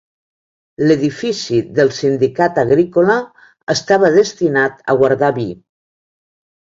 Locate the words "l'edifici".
0.85-1.57